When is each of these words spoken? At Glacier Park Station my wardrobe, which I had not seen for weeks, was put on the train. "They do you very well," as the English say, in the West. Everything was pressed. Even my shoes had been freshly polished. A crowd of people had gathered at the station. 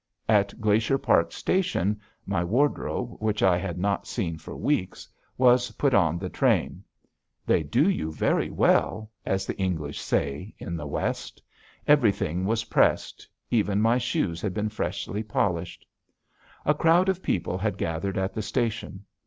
At 0.27 0.59
Glacier 0.59 0.97
Park 0.97 1.31
Station 1.31 2.01
my 2.25 2.43
wardrobe, 2.43 3.17
which 3.19 3.43
I 3.43 3.59
had 3.59 3.77
not 3.77 4.07
seen 4.07 4.39
for 4.39 4.55
weeks, 4.57 5.07
was 5.37 5.73
put 5.73 5.93
on 5.93 6.17
the 6.17 6.27
train. 6.27 6.83
"They 7.45 7.61
do 7.61 7.87
you 7.87 8.11
very 8.11 8.49
well," 8.49 9.11
as 9.27 9.45
the 9.45 9.55
English 9.59 9.99
say, 10.01 10.55
in 10.57 10.75
the 10.75 10.87
West. 10.87 11.39
Everything 11.87 12.45
was 12.45 12.63
pressed. 12.63 13.27
Even 13.51 13.79
my 13.79 13.99
shoes 13.99 14.41
had 14.41 14.55
been 14.55 14.69
freshly 14.69 15.21
polished. 15.21 15.85
A 16.65 16.73
crowd 16.73 17.07
of 17.07 17.21
people 17.21 17.59
had 17.59 17.77
gathered 17.77 18.17
at 18.17 18.33
the 18.33 18.41
station. 18.41 19.05